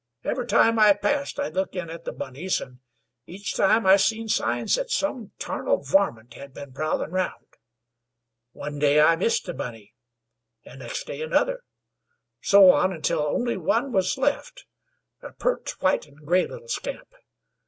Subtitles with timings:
[0.23, 2.79] Every time I passed I'd look in at the bunnies, an'
[3.27, 7.45] each time I seen signs that some tarnal varmint had been prowlin' round.
[8.51, 9.93] One day I missed a bunny,
[10.65, 11.61] an' next day another;
[12.41, 14.65] so on until only one was left,
[15.21, 17.13] a peart white and gray little scamp.